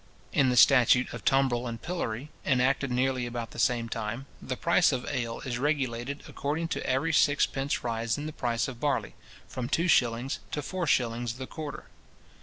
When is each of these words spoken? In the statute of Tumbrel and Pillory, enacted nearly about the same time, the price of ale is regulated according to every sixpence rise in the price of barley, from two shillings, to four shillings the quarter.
In 0.33 0.49
the 0.49 0.57
statute 0.57 1.13
of 1.13 1.23
Tumbrel 1.23 1.67
and 1.67 1.79
Pillory, 1.79 2.31
enacted 2.43 2.89
nearly 2.89 3.27
about 3.27 3.51
the 3.51 3.59
same 3.59 3.87
time, 3.87 4.25
the 4.41 4.57
price 4.57 4.91
of 4.91 5.05
ale 5.07 5.41
is 5.41 5.59
regulated 5.59 6.23
according 6.27 6.69
to 6.69 6.83
every 6.87 7.13
sixpence 7.13 7.83
rise 7.83 8.17
in 8.17 8.25
the 8.25 8.33
price 8.33 8.67
of 8.67 8.79
barley, 8.79 9.13
from 9.47 9.69
two 9.69 9.87
shillings, 9.87 10.39
to 10.53 10.63
four 10.63 10.87
shillings 10.87 11.33
the 11.35 11.45
quarter. 11.45 11.85